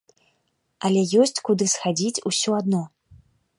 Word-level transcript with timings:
Але 0.87 1.01
ёсць 1.25 1.43
куды 1.49 1.69
схадзіць 1.75 2.23
усё 2.33 2.57
адно. 2.63 2.83